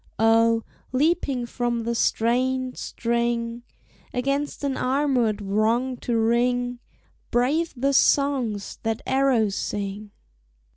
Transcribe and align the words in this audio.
Oh, 0.17 0.63
leaping 0.91 1.45
from 1.45 1.83
the 1.83 1.93
strained 1.93 2.75
string 2.75 3.61
Against 4.11 4.63
an 4.63 4.75
armored 4.75 5.43
Wrong 5.43 5.95
to 5.97 6.17
ring, 6.17 6.79
Brave 7.29 7.71
the 7.77 7.93
songs 7.93 8.79
that 8.81 9.03
arrows 9.05 9.53
sing! 9.53 10.09